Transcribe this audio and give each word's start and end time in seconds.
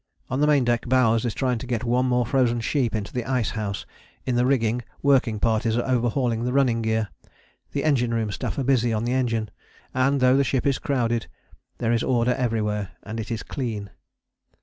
On 0.31 0.39
the 0.39 0.47
main 0.47 0.63
deck 0.63 0.89
Bowers 0.89 1.25
is 1.25 1.35
trying 1.35 1.59
to 1.59 1.67
get 1.67 1.83
one 1.83 2.07
more 2.07 2.25
frozen 2.25 2.59
sheep 2.59 2.95
into 2.95 3.13
the 3.13 3.23
ice 3.23 3.51
house, 3.51 3.85
in 4.25 4.33
the 4.33 4.47
rigging 4.47 4.81
working 5.03 5.39
parties 5.39 5.77
are 5.77 5.87
overhauling 5.87 6.43
the 6.43 6.51
running 6.51 6.81
gear. 6.81 7.09
The 7.73 7.83
engine 7.83 8.11
room 8.11 8.31
staff 8.31 8.57
are 8.57 8.63
busy 8.63 8.91
on 8.93 9.03
the 9.03 9.13
engine, 9.13 9.51
and 9.93 10.19
though 10.19 10.35
the 10.37 10.43
ship 10.43 10.65
is 10.65 10.79
crowded 10.79 11.27
there 11.77 11.91
is 11.93 12.01
order 12.01 12.33
everywhere, 12.33 12.93
and 13.03 13.19
it 13.19 13.29
is 13.29 13.43
clean. 13.43 13.91